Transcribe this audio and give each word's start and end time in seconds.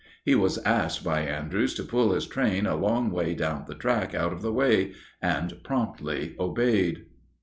He 0.25 0.33
was 0.33 0.57
asked 0.65 1.03
by 1.03 1.19
Andrews 1.19 1.75
to 1.75 1.83
pull 1.83 2.11
his 2.13 2.25
train 2.25 2.65
a 2.65 2.75
long 2.75 3.11
way 3.11 3.35
down 3.35 3.65
the 3.67 3.75
track 3.75 4.15
out 4.15 4.33
of 4.33 4.41
the 4.41 4.51
way, 4.51 4.93
and 5.21 5.61
promptly 5.63 6.35
obeyed. 6.39 7.05